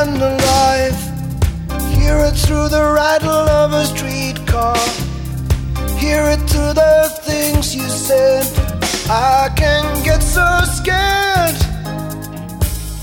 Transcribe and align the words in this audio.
and 0.00 0.20
alive. 0.20 0.98
Hear 1.96 2.16
it 2.28 2.36
through 2.44 2.68
the 2.68 2.84
rattle 3.00 3.46
of 3.62 3.72
a 3.72 3.84
streetcar. 3.84 4.76
Hear 6.02 6.22
it 6.34 6.42
through 6.50 6.74
the 6.84 6.96
things 7.28 7.74
you 7.76 7.88
said. 7.88 8.46
I 9.08 9.50
can 9.56 9.84
get 10.02 10.20
so 10.22 10.46
scared. 10.78 11.58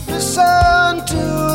Listen 0.07 1.05
to 1.13 1.50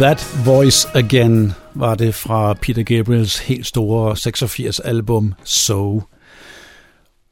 That 0.00 0.42
Voice 0.44 0.88
Again 0.94 1.52
var 1.74 1.94
det 1.94 2.14
fra 2.14 2.54
Peter 2.54 2.82
Gabriels 2.82 3.38
helt 3.38 3.66
store 3.66 4.16
86 4.16 4.80
album 4.80 5.34
So. 5.44 6.02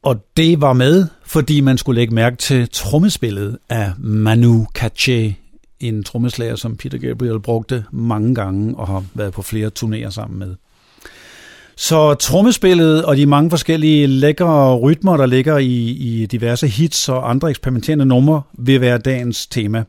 Og 0.03 0.17
det 0.37 0.61
var 0.61 0.73
med, 0.73 1.07
fordi 1.27 1.61
man 1.61 1.79
skulle 1.79 2.01
lægge 2.01 2.15
mærke 2.15 2.37
til 2.37 2.69
trommespillet 2.73 3.59
af 3.69 3.93
Manu 3.99 4.67
Katché, 4.79 5.33
en 5.81 6.05
trommeslager, 6.05 6.57
som 6.57 6.77
Peter 6.77 6.99
Gabriel 6.99 7.41
brugte 7.41 7.85
mange 7.93 8.35
gange 8.35 8.77
og 8.77 8.87
har 8.87 9.05
været 9.15 9.33
på 9.33 9.43
flere 9.43 9.71
turnéer 9.81 10.11
sammen 10.11 10.39
med. 10.39 10.55
Så 11.77 12.15
trommespillet 12.15 13.05
og 13.05 13.17
de 13.17 13.27
mange 13.27 13.51
forskellige 13.51 14.07
lækre 14.07 14.77
rytmer, 14.77 15.17
der 15.17 15.27
ligger 15.27 15.59
i, 15.59 15.91
i 15.91 16.27
diverse 16.27 16.69
hits 16.69 17.09
og 17.09 17.31
andre 17.31 17.51
eksperimenterende 17.51 18.05
numre, 18.05 18.43
vil 18.53 18.81
være 18.81 18.99
dagens 18.99 19.47
tema. 19.47 19.85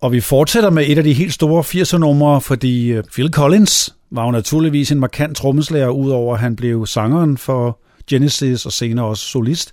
Og 0.00 0.12
vi 0.12 0.20
fortsætter 0.20 0.70
med 0.70 0.84
et 0.86 0.98
af 0.98 1.04
de 1.04 1.12
helt 1.12 1.32
store 1.32 1.62
80'er-numre, 1.62 2.40
fordi 2.40 2.88
øh, 2.88 3.04
Phil 3.12 3.32
Collins 3.32 3.94
var 4.10 4.24
jo 4.24 4.30
naturligvis 4.30 4.92
en 4.92 5.00
markant 5.00 5.36
trommeslager, 5.36 5.88
udover 5.88 6.34
at 6.34 6.40
han 6.40 6.56
blev 6.56 6.86
sangeren 6.86 7.38
for 7.38 7.78
Genesis 8.10 8.66
og 8.66 8.72
senere 8.72 9.06
også 9.06 9.26
solist. 9.26 9.72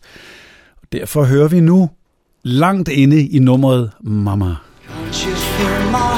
Derfor 0.91 1.23
hører 1.23 1.47
vi 1.47 1.59
nu 1.59 1.89
langt 2.43 2.89
inde 2.89 3.27
i 3.27 3.39
nummeret 3.39 3.91
Mama. 4.03 4.45
Don't 4.45 5.27
you 5.27 5.35
feel 5.35 5.91
my 5.91 6.16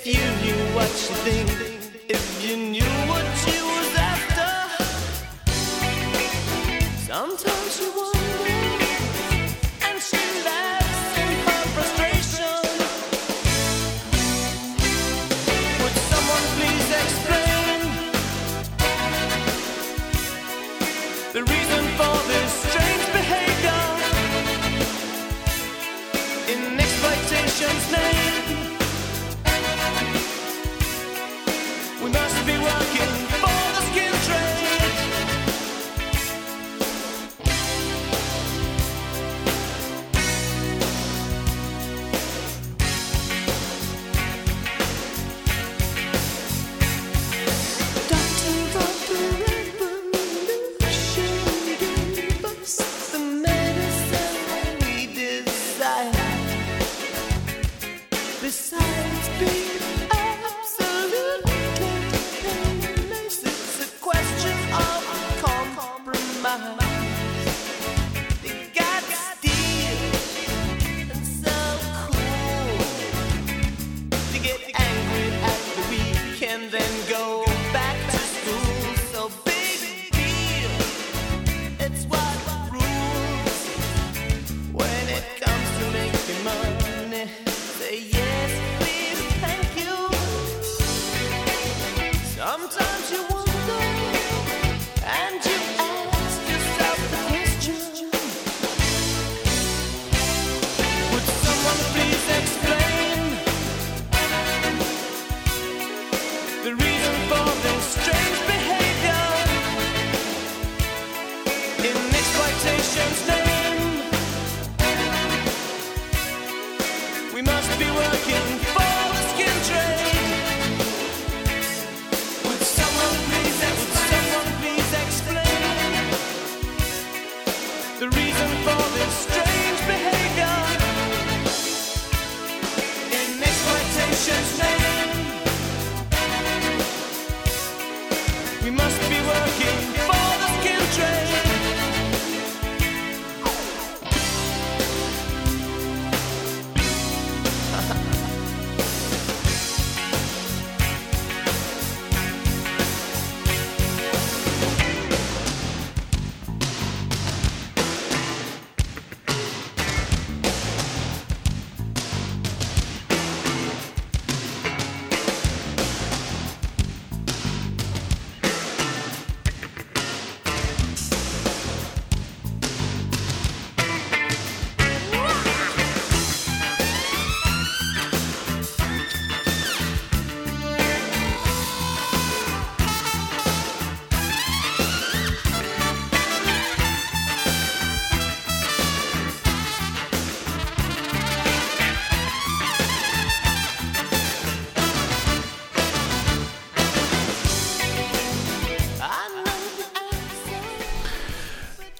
If 0.00 0.06
you 0.06 0.14
knew 0.14 0.76
what 0.76 0.86
you 0.86 1.14
think, 1.26 1.50
if 2.08 2.44
you 2.44 2.56
knew. 2.56 2.97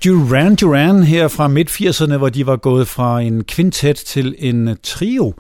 Duran 0.08 0.56
Duran 0.56 1.02
her 1.02 1.28
fra 1.28 1.48
midt-80'erne, 1.48 2.16
hvor 2.16 2.28
de 2.28 2.46
var 2.46 2.56
gået 2.56 2.88
fra 2.88 3.20
en 3.20 3.44
kvintet 3.44 3.96
til 3.96 4.34
en 4.38 4.78
trio, 4.82 5.34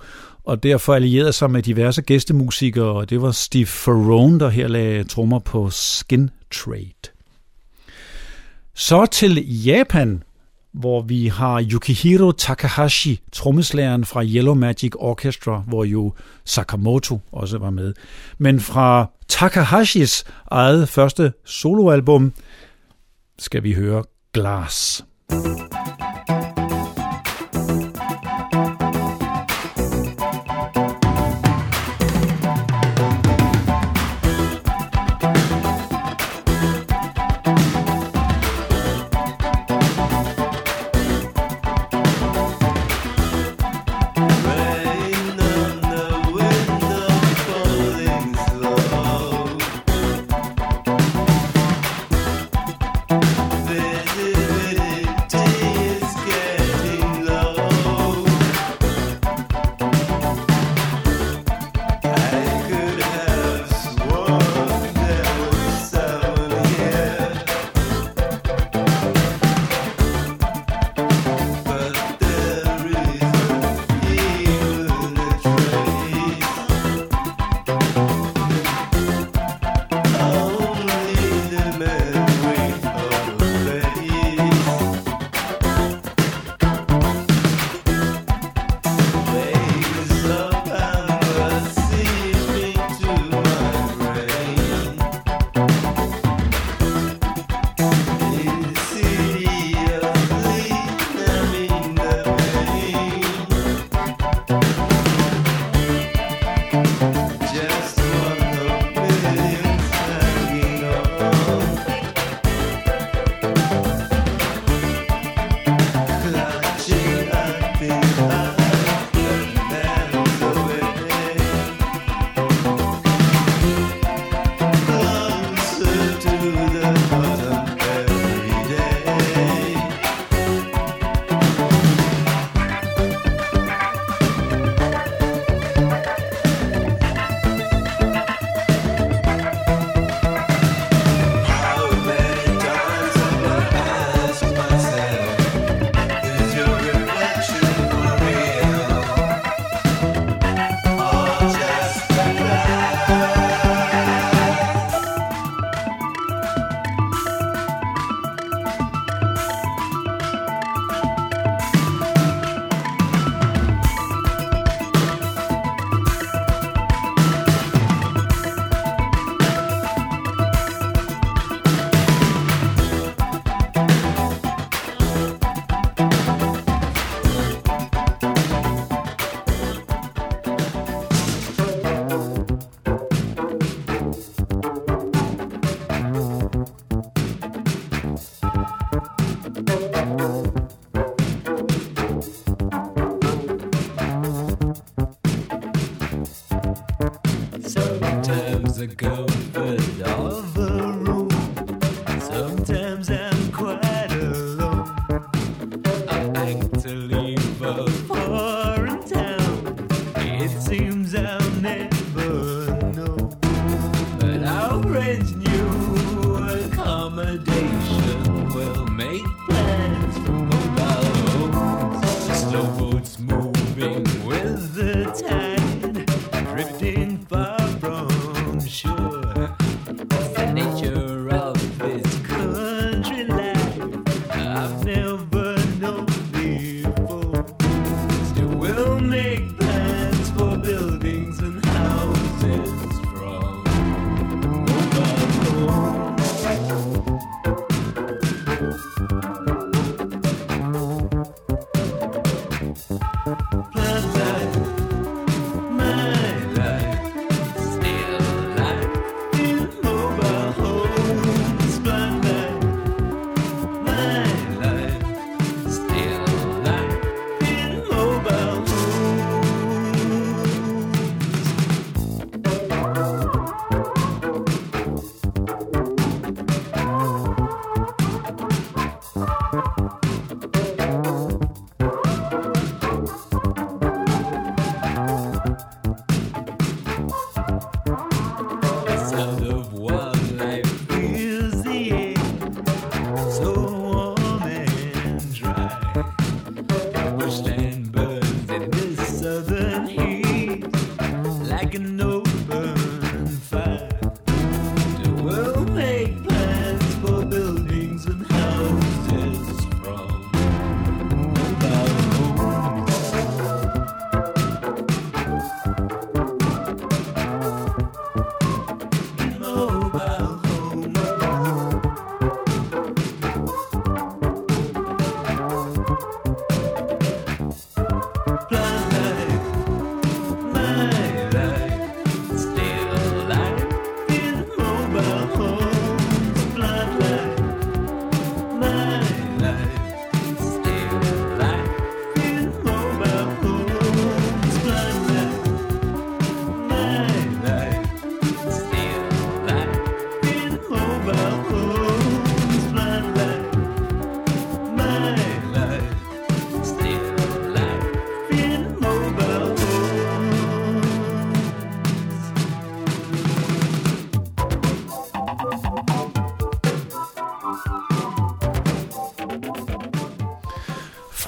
og 0.44 0.62
derfor 0.62 0.94
allierede 0.94 1.32
sig 1.32 1.50
med 1.50 1.62
diverse 1.62 2.02
gæstemusikere, 2.02 2.86
og 2.86 3.10
det 3.10 3.22
var 3.22 3.30
Steve 3.30 3.66
Ferrone, 3.66 4.40
der 4.40 4.48
her 4.48 4.68
lagde 4.68 5.04
trommer 5.04 5.38
på 5.38 5.70
Skin 5.70 6.30
Trade. 6.50 7.12
Så 8.74 9.06
til 9.06 9.64
Japan, 9.64 10.22
hvor 10.72 11.02
vi 11.02 11.26
har 11.26 11.66
Yukihiro 11.72 12.32
Takahashi, 12.32 13.20
trommeslageren 13.32 14.04
fra 14.04 14.24
Yellow 14.24 14.54
Magic 14.54 14.92
Orchestra, 14.96 15.62
hvor 15.66 15.84
jo 15.84 16.14
Sakamoto 16.44 17.20
også 17.32 17.58
var 17.58 17.70
med. 17.70 17.94
Men 18.38 18.60
fra 18.60 19.10
Takahashis 19.28 20.24
eget 20.50 20.88
første 20.88 21.32
soloalbum 21.44 22.32
skal 23.38 23.62
vi 23.62 23.72
høre 23.72 24.04
glass. 24.32 25.02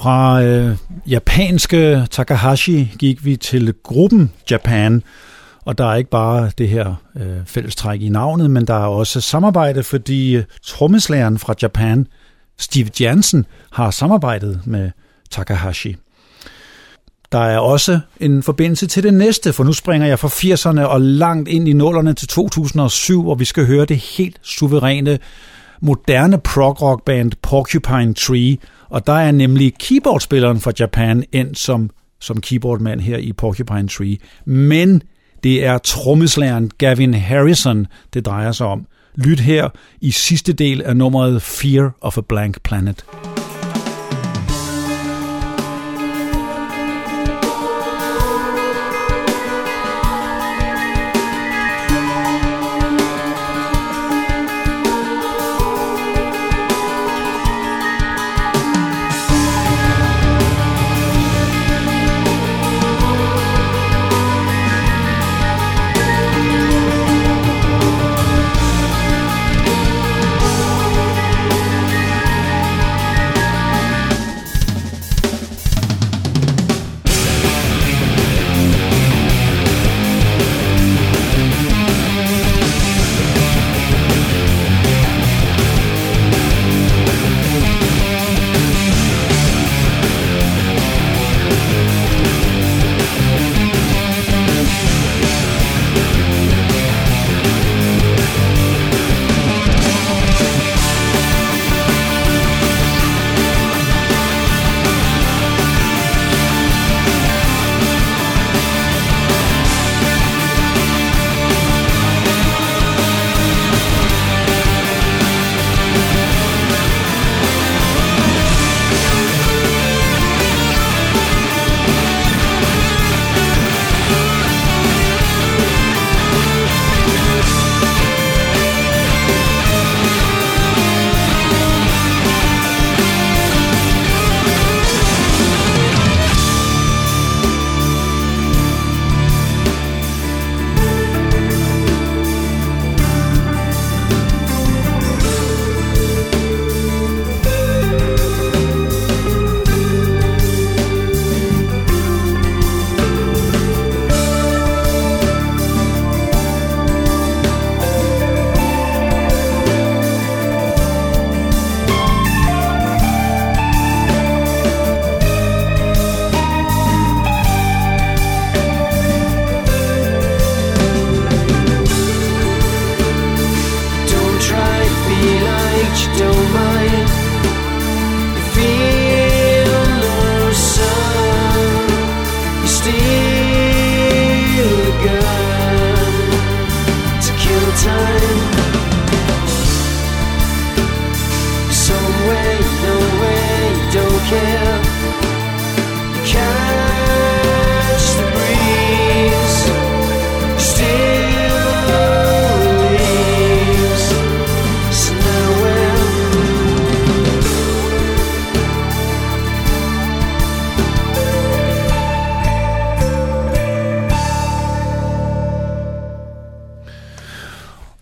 Fra 0.01 0.43
øh, 0.43 0.77
japanske 1.07 2.07
Takahashi 2.11 2.95
gik 2.99 3.25
vi 3.25 3.35
til 3.35 3.73
gruppen 3.83 4.31
Japan, 4.51 5.03
og 5.65 5.77
der 5.77 5.85
er 5.85 5.95
ikke 5.95 6.09
bare 6.09 6.51
det 6.57 6.69
her 6.69 6.95
øh, 7.15 7.37
fællestræk 7.45 8.01
i 8.01 8.09
navnet, 8.09 8.51
men 8.51 8.67
der 8.67 8.73
er 8.73 8.85
også 8.85 9.21
samarbejde, 9.21 9.83
fordi 9.83 10.35
øh, 10.35 10.43
trommeslæren 10.63 11.37
fra 11.37 11.53
Japan, 11.61 12.07
Steve 12.59 12.89
Jansen, 12.99 13.45
har 13.71 13.91
samarbejdet 13.91 14.61
med 14.65 14.91
Takahashi. 15.31 15.95
Der 17.31 17.39
er 17.39 17.59
også 17.59 17.99
en 18.19 18.43
forbindelse 18.43 18.87
til 18.87 19.03
det 19.03 19.13
næste, 19.13 19.53
for 19.53 19.63
nu 19.63 19.73
springer 19.73 20.07
jeg 20.07 20.19
fra 20.19 20.27
80'erne 20.27 20.81
og 20.85 21.01
langt 21.01 21.49
ind 21.49 21.67
i 21.67 21.73
nullerne 21.73 22.13
til 22.13 22.27
2007, 22.27 23.23
hvor 23.23 23.35
vi 23.35 23.45
skal 23.45 23.65
høre 23.65 23.85
det 23.85 23.97
helt 23.97 24.39
suveræne 24.41 25.19
moderne 25.81 26.37
prog-rock 26.37 27.05
band 27.05 27.31
Porcupine 27.41 28.13
Tree, 28.13 28.57
og 28.91 29.07
der 29.07 29.13
er 29.13 29.31
nemlig 29.31 29.73
keyboardspilleren 29.79 30.59
fra 30.59 30.71
Japan 30.79 31.23
ind 31.31 31.55
som, 31.55 31.89
som 32.19 32.41
keyboardmand 32.41 33.01
her 33.01 33.17
i 33.17 33.33
Porcupine 33.33 33.87
Tree. 33.87 34.17
Men 34.45 35.03
det 35.43 35.65
er 35.65 35.77
trommeslæren 35.77 36.71
Gavin 36.77 37.13
Harrison, 37.13 37.87
det 38.13 38.25
drejer 38.25 38.51
sig 38.51 38.67
om. 38.67 38.85
Lyt 39.15 39.39
her 39.39 39.69
i 40.01 40.11
sidste 40.11 40.53
del 40.53 40.81
af 40.81 40.97
nummeret 40.97 41.41
Fear 41.41 41.95
of 42.01 42.17
a 42.17 42.21
Blank 42.21 42.61
Planet. 42.63 43.05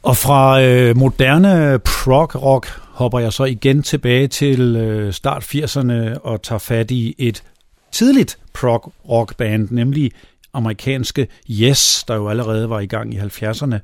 Og 0.10 0.18
fra 0.18 0.62
øh, 0.62 0.98
moderne 0.98 1.80
prog-rock 1.80 2.82
hopper 2.92 3.20
jeg 3.20 3.34
så 3.34 3.44
igen 3.44 3.84
tilbage 3.84 4.28
til 4.28 4.76
øh, 4.76 5.14
start 5.14 5.44
80'erne 5.44 6.20
og 6.24 6.42
tager 6.42 6.60
fat 6.60 6.92
i 6.92 7.16
et 7.18 7.44
tidligt 7.92 8.38
prog-rock 8.54 9.36
band, 9.36 9.68
nemlig 9.72 10.12
amerikanske 10.54 11.28
Yes, 11.50 12.04
der 12.08 12.16
jo 12.16 12.30
allerede 12.30 12.70
var 12.70 12.80
i 12.80 12.86
gang 12.86 13.14
i 13.14 13.18
70'erne. 13.18 13.76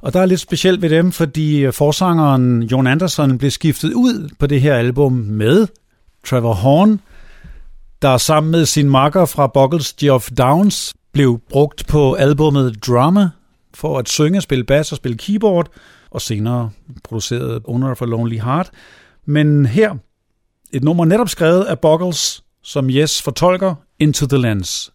Og 0.00 0.12
der 0.12 0.20
er 0.20 0.26
lidt 0.26 0.40
specielt 0.40 0.82
ved 0.82 0.90
dem, 0.90 1.12
fordi 1.12 1.60
øh, 1.60 1.72
forsangeren 1.72 2.62
Jon 2.62 2.86
Anderson 2.86 3.38
blev 3.38 3.50
skiftet 3.50 3.92
ud 3.92 4.28
på 4.38 4.46
det 4.46 4.60
her 4.60 4.74
album 4.74 5.12
med 5.12 5.66
Trevor 6.26 6.54
Horn, 6.54 7.00
der 8.02 8.16
sammen 8.16 8.50
med 8.50 8.66
sin 8.66 8.90
makker 8.90 9.24
fra 9.24 9.46
Buggles 9.46 9.92
Geoff 9.92 10.30
Downs 10.38 10.94
blev 11.12 11.40
brugt 11.50 11.86
på 11.86 12.12
albummet 12.14 12.86
Drama 12.86 13.28
for 13.80 13.98
at 13.98 14.08
synge, 14.08 14.40
spille 14.40 14.64
bass 14.64 14.92
og 14.92 14.96
spille 14.96 15.18
keyboard, 15.18 15.68
og 16.10 16.20
senere 16.20 16.70
produceret 17.04 17.62
Owner 17.64 17.90
of 17.90 18.02
a 18.02 18.04
Lonely 18.04 18.38
Heart. 18.38 18.70
Men 19.24 19.66
her 19.66 19.94
et 20.72 20.84
nummer 20.84 21.04
netop 21.04 21.28
skrevet 21.28 21.64
af 21.64 21.78
Buggles, 21.78 22.44
som 22.62 22.90
Yes 22.90 23.22
fortolker 23.22 23.74
Into 23.98 24.26
the 24.26 24.38
Lens. 24.38 24.92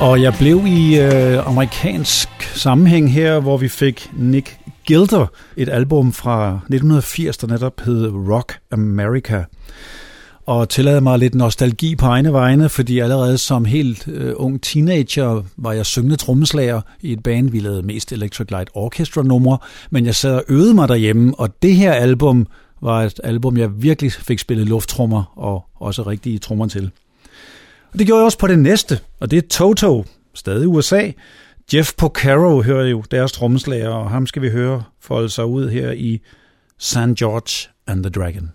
Og 0.00 0.22
jeg 0.22 0.34
blev 0.38 0.66
i 0.66 0.98
øh, 1.00 1.46
amerikansk 1.46 2.28
sammenhæng 2.42 3.12
her, 3.12 3.40
hvor 3.40 3.56
vi 3.56 3.68
fik 3.68 4.10
Nick 4.16 4.58
Gilder, 4.86 5.26
et 5.56 5.68
album 5.68 6.12
fra 6.12 6.54
1980, 6.54 7.36
der 7.36 7.46
netop 7.46 7.80
hed 7.80 8.08
Rock 8.08 8.58
America. 8.70 9.44
Og 10.46 10.68
tillade 10.68 11.00
mig 11.00 11.18
lidt 11.18 11.34
nostalgi 11.34 11.96
på 11.96 12.06
egne 12.06 12.32
vegne, 12.32 12.68
fordi 12.68 12.98
allerede 12.98 13.38
som 13.38 13.64
helt 13.64 14.08
øh, 14.08 14.32
ung 14.36 14.62
teenager 14.62 15.42
var 15.56 15.72
jeg 15.72 15.86
syngende 15.86 16.16
trommeslager 16.16 16.80
i 17.00 17.12
et 17.12 17.22
band, 17.22 17.50
vi 17.50 17.58
lavede 17.58 17.82
mest 17.82 18.12
Electric 18.12 18.50
Light 18.50 18.70
Orchestra 18.74 19.22
numre, 19.22 19.58
men 19.90 20.06
jeg 20.06 20.14
sad 20.14 20.34
og 20.34 20.44
øvede 20.48 20.74
mig 20.74 20.88
derhjemme, 20.88 21.34
og 21.38 21.62
det 21.62 21.74
her 21.74 21.92
album 21.92 22.46
var 22.82 23.02
et 23.02 23.20
album, 23.24 23.56
jeg 23.56 23.82
virkelig 23.82 24.12
fik 24.12 24.38
spillet 24.38 24.68
lufttrummer 24.68 25.32
og 25.36 25.64
også 25.80 26.02
rigtige 26.02 26.38
trommer 26.38 26.66
til. 26.66 26.90
Og 27.92 27.98
det 27.98 28.06
gjorde 28.06 28.18
jeg 28.18 28.24
også 28.24 28.38
på 28.38 28.46
det 28.46 28.58
næste, 28.58 29.00
og 29.20 29.30
det 29.30 29.36
er 29.36 29.48
Toto, 29.50 30.04
stadig 30.34 30.68
USA. 30.68 31.10
Jeff 31.74 31.92
Porcaro 31.98 32.62
hører 32.62 32.86
jo 32.86 33.04
deres 33.10 33.32
trommeslager, 33.32 33.88
og 33.88 34.10
ham 34.10 34.26
skal 34.26 34.42
vi 34.42 34.50
høre 34.50 34.82
folde 35.00 35.28
sig 35.28 35.46
ud 35.46 35.68
her 35.68 35.90
i 35.92 36.20
San 36.78 37.14
George 37.14 37.70
and 37.86 38.02
the 38.02 38.10
Dragon. 38.10 38.50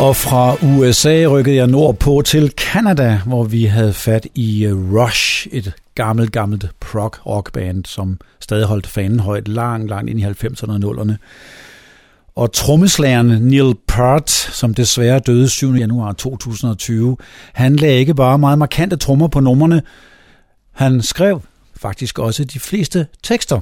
Og 0.00 0.16
fra 0.16 0.56
USA 0.62 1.26
rykkede 1.30 1.56
jeg 1.56 1.66
nordpå 1.66 2.22
til 2.24 2.52
Canada, 2.56 3.20
hvor 3.26 3.44
vi 3.44 3.64
havde 3.64 3.92
fat 3.92 4.26
i 4.34 4.64
øh, 4.64 4.94
Rush, 4.94 5.46
et 5.50 5.72
gammelt, 5.94 6.32
gammelt 6.32 6.70
prog 6.80 7.12
rockband, 7.26 7.84
som 7.84 8.20
stadig 8.40 8.66
holdt 8.66 8.86
fanen 8.86 9.20
højt 9.20 9.48
langt, 9.48 9.90
langt 9.90 10.10
ind 10.10 10.20
i 10.20 10.24
90'erne 10.24 10.86
og 10.86 10.94
0'erne. 10.94 11.12
Og 12.36 12.52
trommeslageren 12.52 13.26
Neil 13.26 13.74
Peart, 13.88 14.30
som 14.30 14.74
desværre 14.74 15.18
døde 15.18 15.48
7. 15.48 15.74
januar 15.74 16.12
2020, 16.12 17.16
han 17.52 17.76
lagde 17.76 17.98
ikke 17.98 18.14
bare 18.14 18.38
meget 18.38 18.58
markante 18.58 18.96
trommer 18.96 19.28
på 19.28 19.40
numrene, 19.40 19.82
han 20.72 21.02
skrev 21.02 21.42
faktisk 21.76 22.18
også 22.18 22.44
de 22.44 22.60
fleste 22.60 23.06
tekster 23.22 23.60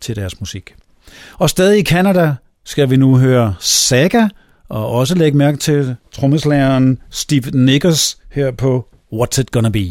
til 0.00 0.16
deres 0.16 0.40
musik. 0.40 0.74
Og 1.38 1.50
stadig 1.50 1.78
i 1.78 1.84
Canada 1.84 2.34
skal 2.64 2.90
vi 2.90 2.96
nu 2.96 3.16
høre 3.16 3.54
Saga, 3.60 4.28
og 4.68 4.90
også 4.90 5.14
lægge 5.14 5.38
mærke 5.38 5.56
til 5.56 5.96
trommeslageren 6.12 6.98
Steve 7.10 7.50
Nickers 7.50 8.18
her 8.32 8.50
på 8.50 8.88
What's 9.12 9.40
It 9.40 9.50
Gonna 9.50 9.68
Be. 9.68 9.84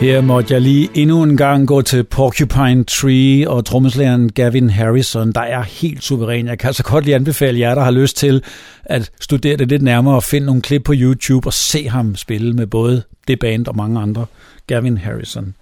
Her 0.00 0.20
måtte 0.20 0.54
jeg 0.54 0.60
lige 0.60 0.88
endnu 0.94 1.22
en 1.22 1.36
gang 1.36 1.68
gå 1.68 1.82
til 1.82 2.04
Porcupine 2.04 2.84
Tree 2.84 3.50
og 3.50 3.64
trommeslæren 3.64 4.32
Gavin 4.32 4.70
Harrison, 4.70 5.32
der 5.32 5.40
er 5.40 5.62
helt 5.62 6.04
suveræn. 6.04 6.46
Jeg 6.46 6.58
kan 6.58 6.66
altså 6.66 6.82
godt 6.82 7.04
lige 7.04 7.14
anbefale 7.14 7.60
jer, 7.60 7.74
der 7.74 7.82
har 7.82 7.90
lyst 7.90 8.16
til 8.16 8.42
at 8.84 9.10
studere 9.20 9.56
det 9.56 9.68
lidt 9.68 9.82
nærmere 9.82 10.14
og 10.14 10.22
finde 10.22 10.46
nogle 10.46 10.62
klip 10.62 10.82
på 10.84 10.92
YouTube 10.96 11.48
og 11.48 11.52
se 11.52 11.88
ham 11.88 12.16
spille 12.16 12.52
med 12.52 12.66
både 12.66 13.02
det 13.28 13.38
band 13.38 13.66
og 13.66 13.76
mange 13.76 14.00
andre. 14.00 14.26
Gavin 14.66 14.98
Harrison. 14.98 15.54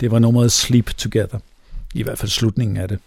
Det 0.00 0.10
var 0.10 0.18
nummeret 0.18 0.52
Sleep 0.52 0.90
Together. 0.96 1.38
I 1.94 2.02
hvert 2.02 2.18
fald 2.18 2.30
slutningen 2.30 2.76
af 2.76 2.88
det. 2.88 2.98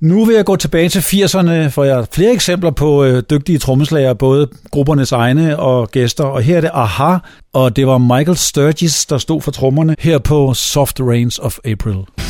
Nu 0.00 0.24
vil 0.24 0.34
jeg 0.34 0.44
gå 0.44 0.56
tilbage 0.56 0.88
til 0.88 0.98
80'erne, 0.98 1.68
for 1.68 1.84
jeg 1.84 1.94
har 1.94 2.06
flere 2.12 2.32
eksempler 2.32 2.70
på 2.70 3.04
øh, 3.04 3.22
dygtige 3.30 3.58
trommeslager, 3.58 4.14
både 4.14 4.48
gruppernes 4.70 5.12
egne 5.12 5.58
og 5.58 5.90
gæster. 5.90 6.24
Og 6.24 6.42
her 6.42 6.56
er 6.56 6.60
det 6.60 6.70
Aha, 6.74 7.16
og 7.52 7.76
det 7.76 7.86
var 7.86 7.98
Michael 7.98 8.36
Sturgis, 8.36 9.06
der 9.06 9.18
stod 9.18 9.40
for 9.40 9.50
trommerne 9.50 9.96
her 9.98 10.18
på 10.18 10.54
Soft 10.54 11.00
Rains 11.00 11.38
of 11.38 11.58
April. 11.64 12.29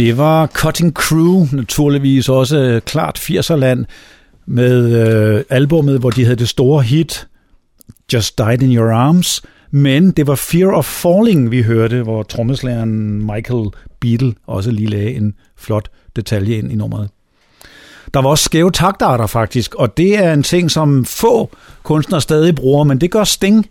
Det 0.00 0.18
var 0.18 0.46
Cutting 0.46 0.92
Crew, 0.92 1.46
naturligvis 1.52 2.28
også 2.28 2.58
øh, 2.58 2.80
klart 2.80 3.18
80'erland, 3.18 3.84
med 4.46 5.06
øh, 5.06 5.44
albummet, 5.48 5.98
hvor 5.98 6.10
de 6.10 6.24
havde 6.24 6.36
det 6.36 6.48
store 6.48 6.82
hit 6.82 7.28
Just 8.12 8.38
Died 8.38 8.62
in 8.62 8.76
Your 8.76 8.92
Arms, 8.92 9.42
men 9.70 10.10
det 10.10 10.26
var 10.26 10.34
Fear 10.34 10.72
of 10.72 10.84
Falling, 10.84 11.50
vi 11.50 11.62
hørte, 11.62 12.02
hvor 12.02 12.22
trommeslageren 12.22 13.26
Michael 13.26 13.66
Beatle 14.00 14.34
også 14.46 14.70
lige 14.70 14.88
lagde 14.88 15.14
en 15.14 15.34
flot 15.56 15.88
detalje 16.16 16.58
ind 16.58 16.72
i 16.72 16.74
nummeret. 16.74 17.08
Der 18.14 18.22
var 18.22 18.30
også 18.30 18.44
skæve 18.44 18.70
taktarter 18.70 19.26
faktisk, 19.26 19.74
og 19.74 19.96
det 19.96 20.18
er 20.18 20.32
en 20.32 20.42
ting, 20.42 20.70
som 20.70 21.04
få 21.04 21.50
kunstnere 21.82 22.20
stadig 22.20 22.54
bruger, 22.54 22.84
men 22.84 23.00
det 23.00 23.10
gør 23.10 23.24
Sting. 23.24 23.66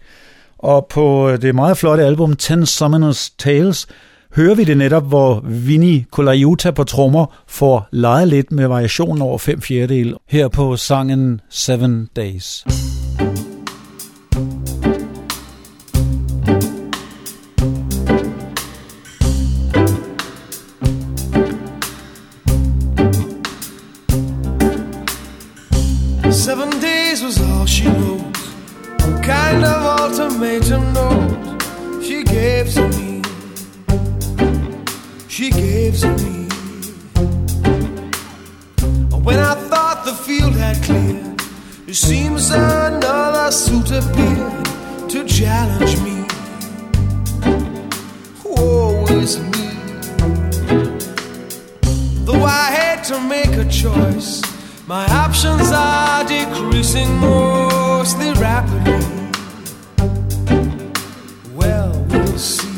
Og 0.58 0.88
på 0.90 1.30
øh, 1.30 1.42
det 1.42 1.56
meget 1.56 1.78
flotte 1.78 2.04
album 2.06 2.36
Ten 2.36 2.66
Summoners 2.66 3.30
Tales 3.30 3.88
hører 4.36 4.56
vi 4.56 4.64
det 4.64 4.78
netop, 4.78 5.08
hvor 5.08 5.40
Vinnie 5.44 6.06
Colaiuta 6.12 6.72
på 6.72 6.84
trommer 6.84 7.26
får 7.48 7.88
leget 7.92 8.28
lidt 8.28 8.52
med 8.52 8.68
variationen 8.68 9.22
over 9.22 9.38
fem 9.38 9.62
fjerdedel 9.62 10.16
her 10.28 10.48
på 10.48 10.78
sangen 10.78 11.42
Seven 11.50 12.10
Days. 12.16 12.64
Seven 26.32 26.70
days 26.82 27.24
was 27.24 27.42
all 27.42 27.68
she 27.68 27.88
wrote. 27.88 28.40
Kind 29.24 29.66
of 29.66 30.00
ultimatum 30.02 30.94
note 30.94 32.04
she 32.04 32.24
gave 32.24 32.74
to 32.74 32.88
me. 32.88 33.09
She 35.40 35.52
gave 35.52 35.98
to 36.00 36.10
me. 36.18 36.50
When 39.24 39.40
I 39.40 39.56
thought 39.70 40.04
the 40.04 40.14
field 40.14 40.54
had 40.54 40.84
cleared, 40.84 41.42
it 41.88 41.96
seems 41.96 42.52
another 42.52 43.50
suit 43.50 43.90
appeared 43.90 44.66
to 45.10 45.26
challenge 45.26 45.96
me. 46.02 46.26
Is 49.16 49.40
me. 49.40 49.70
Though 52.26 52.44
I 52.44 52.72
had 52.72 53.06
to 53.06 53.22
make 53.22 53.54
a 53.56 53.64
choice. 53.70 54.42
My 54.88 55.06
options 55.06 55.72
are 55.72 56.26
decreasing 56.26 57.16
mostly 57.16 58.34
rapidly. 58.34 59.08
Well, 61.56 62.06
we'll 62.10 62.38
see. 62.38 62.69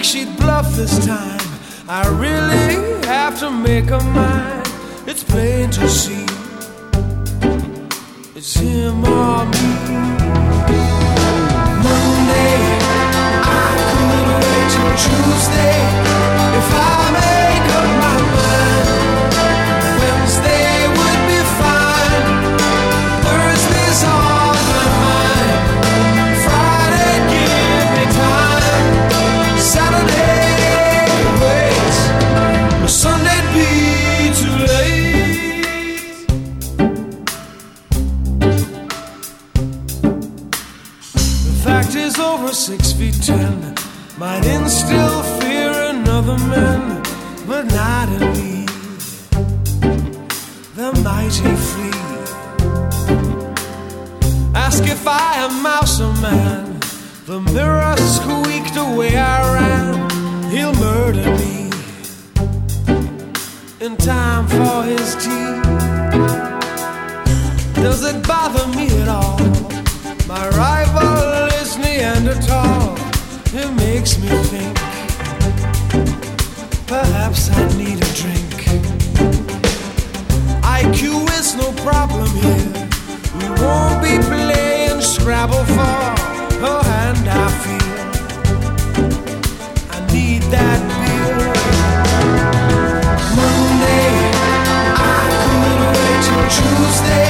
Think 0.00 0.04
she'd 0.04 0.36
bluff 0.38 0.72
this 0.76 1.04
time. 1.06 1.40
I 1.88 2.08
really 2.08 3.06
have 3.06 3.38
to 3.40 3.50
make 3.50 3.90
a 3.90 4.00
mind. 4.02 4.66
It's 5.06 5.22
plain 5.22 5.70
to 5.70 5.88
see. 5.88 6.24
It's 8.34 8.54
him 8.54 9.04
or 9.04 9.44
me. 9.44 9.66
Monday, 11.84 12.56
I 13.44 13.68
could 13.90 14.28
wait 14.32 14.66
till 14.74 14.92
Tuesday 15.04 15.89
ten 43.30 43.74
might 44.18 44.44
instill 44.56 45.22
fear 45.40 45.72
in 45.90 45.98
other 46.08 46.38
men, 46.54 46.80
but 47.50 47.64
not 47.80 48.06
in 48.16 48.24
me. 48.36 48.66
The 50.78 50.88
mighty 51.08 51.52
flee. 51.68 52.06
Ask 54.66 54.82
if 54.96 55.02
I 55.06 55.30
am 55.44 55.52
mouse 55.62 56.00
or 56.06 56.14
man. 56.28 56.64
The 57.30 57.40
mirror 57.56 57.96
squeaked 58.16 58.76
away 58.86 59.12
I 59.16 59.38
ran. 59.56 59.86
He'll 60.52 60.76
murder 60.88 61.28
me 61.40 61.70
in 63.86 63.92
time 63.96 64.44
for 64.56 64.76
his 64.92 65.08
tea. 65.22 65.52
Does 67.84 68.00
it 68.10 68.18
bother 68.26 68.66
me 68.76 68.86
at 69.02 69.08
all? 69.08 69.38
My 70.32 70.44
rival 70.62 71.48
is 71.60 71.70
Neanderthal. 71.78 72.99
It 73.52 73.68
makes 73.74 74.16
me 74.16 74.28
think. 74.28 74.76
Perhaps 76.86 77.50
I 77.50 77.66
need 77.76 77.98
a 77.98 78.10
drink. 78.14 78.54
IQ 80.62 81.28
is 81.36 81.56
no 81.56 81.72
problem 81.82 82.28
here. 82.30 82.72
We 83.38 83.48
won't 83.60 84.02
be 84.04 84.18
playing 84.28 85.00
Scrabble 85.00 85.64
for 85.64 86.78
hand 86.90 87.28
I 87.28 87.50
feel. 87.62 87.90
I 89.90 89.98
need 90.12 90.42
that 90.54 90.80
beer. 91.00 91.36
Monday, 93.34 94.14
I 94.94 95.26
could 95.42 95.80
wait 95.98 96.20
till 96.24 96.46
Tuesday 96.56 97.29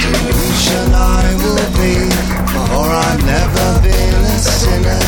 delusion 0.01 0.89
I 0.93 1.35
will 1.37 1.69
be, 1.77 1.95
for 2.49 2.89
I've 2.89 3.23
never 3.25 3.81
been 3.83 4.23
a 4.25 4.39
sinner. 4.39 4.99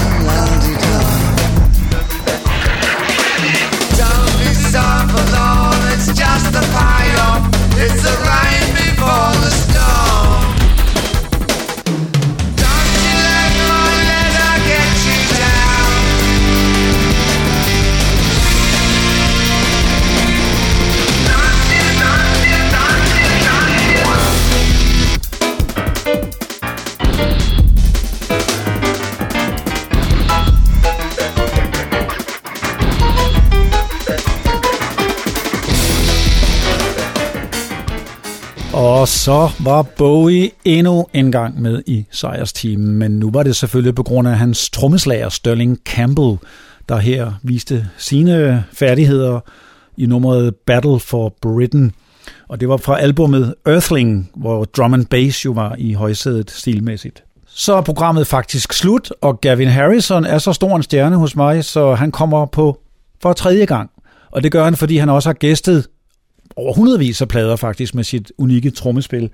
Don't 3.97 4.33
be 4.37 4.51
so 4.69 4.85
forlorn, 5.11 5.81
it's 5.93 6.07
just 6.13 6.53
a 6.53 6.63
fire. 6.75 7.33
It's 7.83 8.01
the 8.03 8.15
rain 8.29 8.67
before 8.77 9.33
the 9.41 9.49
storm. 9.49 9.70
Så 39.21 39.49
var 39.59 39.81
Bowie 39.81 40.51
endnu 40.65 41.07
en 41.13 41.31
gang 41.31 41.61
med 41.61 41.81
i 41.85 42.05
sejrsteamen, 42.11 42.91
men 42.91 43.11
nu 43.11 43.31
var 43.31 43.43
det 43.43 43.55
selvfølgelig 43.55 43.95
på 43.95 44.03
grund 44.03 44.27
af 44.27 44.37
hans 44.37 44.69
trommeslager 44.69 45.29
Sterling 45.29 45.77
Campbell, 45.85 46.37
der 46.89 46.97
her 46.97 47.33
viste 47.43 47.89
sine 47.97 48.63
færdigheder 48.73 49.39
i 49.97 50.05
nummeret 50.05 50.55
Battle 50.55 50.99
for 50.99 51.33
Britain. 51.41 51.91
Og 52.49 52.59
det 52.59 52.69
var 52.69 52.77
fra 52.77 52.99
albumet 52.99 53.55
Earthling, 53.65 54.31
hvor 54.35 54.65
drum 54.65 54.93
and 54.93 55.05
bass 55.05 55.45
jo 55.45 55.51
var 55.51 55.75
i 55.77 55.93
højsædet 55.93 56.51
stilmæssigt. 56.51 57.23
Så 57.47 57.73
er 57.73 57.81
programmet 57.81 58.27
faktisk 58.27 58.73
slut, 58.73 59.11
og 59.21 59.41
Gavin 59.41 59.67
Harrison 59.67 60.25
er 60.25 60.37
så 60.37 60.53
stor 60.53 60.75
en 60.75 60.83
stjerne 60.83 61.15
hos 61.15 61.35
mig, 61.35 61.65
så 61.65 61.93
han 61.93 62.11
kommer 62.11 62.45
på 62.45 62.79
for 63.21 63.33
tredje 63.33 63.65
gang. 63.65 63.89
Og 64.31 64.43
det 64.43 64.51
gør 64.51 64.63
han, 64.63 64.75
fordi 64.75 64.97
han 64.97 65.09
også 65.09 65.29
har 65.29 65.33
gæstet 65.33 65.87
over 66.61 66.73
hundredvis 66.73 67.21
af 67.21 67.27
plader 67.27 67.55
faktisk 67.55 67.95
med 67.95 68.03
sit 68.03 68.31
unikke 68.37 68.71
trommespil. 68.71 69.29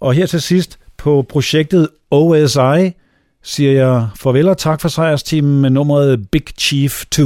Og 0.00 0.14
her 0.14 0.26
til 0.26 0.40
sidst 0.40 0.78
på 0.96 1.26
projektet 1.28 1.88
OSI 2.10 2.92
siger 3.42 3.72
jeg 3.72 4.08
farvel 4.16 4.48
og 4.48 4.58
tak 4.58 4.80
for 4.80 4.88
sejrsteamen 4.88 5.60
med 5.60 5.70
nummeret 5.70 6.30
Big 6.30 6.44
Chief 6.58 7.04
2. 7.10 7.22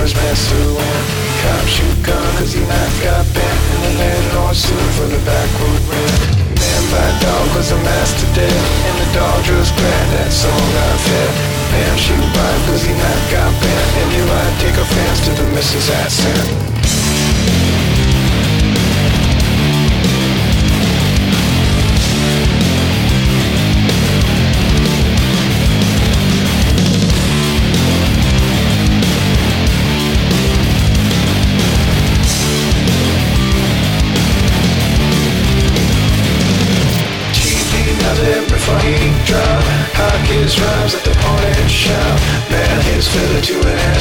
Where 0.00 0.08
his 0.08 0.16
master 0.16 0.56
went. 0.72 1.04
Cop 1.44 1.66
shoot 1.68 1.96
gun 2.04 2.24
cause 2.40 2.52
he 2.52 2.64
knife 2.64 2.96
got 3.04 3.24
bent. 3.36 3.60
And 3.72 3.80
the 3.84 3.92
landlord 4.00 4.56
sued 4.56 4.92
for 4.96 5.06
the 5.12 5.20
back 5.28 5.48
road 5.60 5.82
rent. 5.92 6.16
Man 6.56 6.82
by 6.88 7.08
dog 7.20 7.44
cause 7.52 7.68
the 7.68 7.76
master 7.84 8.28
dead. 8.32 8.60
And 8.88 8.96
the 8.96 9.08
dog 9.12 9.44
just 9.44 9.76
glad 9.76 10.04
that 10.16 10.32
soul 10.32 10.64
got 10.72 10.96
fed. 11.04 11.30
Man 11.72 11.94
shoot 12.00 12.26
by 12.32 12.52
cause 12.64 12.82
he 12.82 12.92
knife 12.96 13.26
got 13.28 13.52
bent. 13.60 13.88
And 14.00 14.08
you 14.16 14.24
I 14.24 14.44
take 14.64 14.76
offense 14.80 15.18
to 15.28 15.32
the 15.36 15.46
missus 15.52 15.90
I 15.90 16.08
sent. 16.08 16.79
To 43.40 43.58
it. 43.58 43.99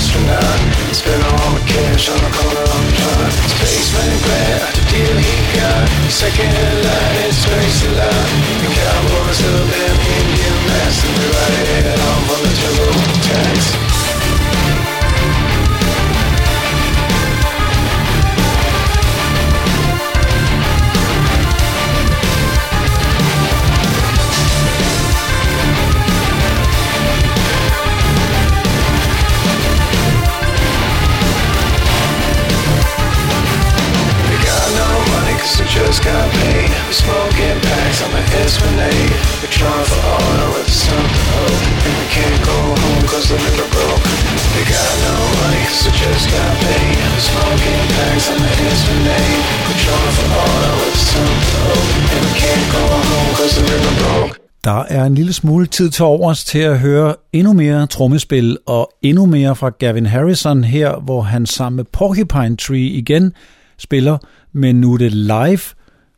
Er 55.00 55.06
en 55.06 55.16
lille 55.16 55.34
smule 55.34 55.66
tid 55.66 55.90
til 55.90 56.06
overs 56.06 56.44
til 56.44 56.60
at 56.60 56.80
høre 56.80 57.16
endnu 57.34 57.54
mere 57.54 57.88
trommespil 57.88 58.58
og 58.66 58.92
endnu 59.02 59.26
mere 59.26 59.56
fra 59.56 59.70
Gavin 59.70 60.06
Harrison 60.06 60.64
her, 60.64 61.00
hvor 61.00 61.22
han 61.22 61.46
sammen 61.46 61.76
med 61.76 61.84
Porcupine 61.84 62.58
Tree 62.58 62.80
igen 62.80 63.34
spiller, 63.78 64.18
men 64.54 64.76
nu 64.76 64.94
er 64.94 64.98
det 64.98 65.14
live 65.14 65.60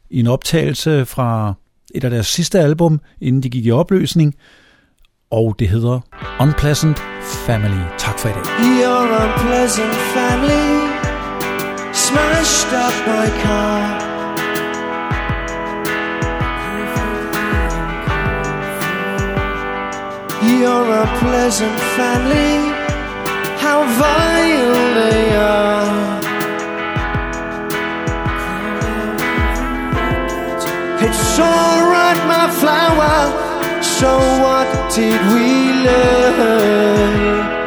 i 0.09 0.19
en 0.19 0.27
optagelse 0.27 1.05
fra 1.05 1.53
et 1.95 2.03
af 2.03 2.09
deres 2.09 2.27
sidste 2.27 2.59
album, 2.59 2.99
inden 3.21 3.43
de 3.43 3.49
gik 3.49 3.65
i 3.65 3.71
opløsning, 3.71 4.35
og 5.31 5.55
det 5.59 5.69
hedder 5.69 5.99
Unpleasant 6.39 6.99
Family. 7.45 7.81
Tak 7.97 8.19
for 8.19 8.29
i 8.29 8.31
dag. 8.31 8.43
Your 8.81 9.01
unpleasant 9.23 9.95
family 9.95 10.91
smashed 11.93 12.73
up 12.73 13.07
my 13.07 13.43
car. 13.43 14.10
You're 20.43 20.91
a 21.03 21.05
pleasant 21.19 21.79
family. 21.95 22.73
How 23.61 23.79
vile 23.99 24.95
they 24.99 25.35
are. 25.35 26.21
It's 31.05 31.39
alright, 31.39 32.21
my 32.27 32.49
flower. 32.59 33.17
So 33.83 34.17
what 34.41 34.67
did 34.95 35.21
we 35.31 35.47
learn? 35.85 37.60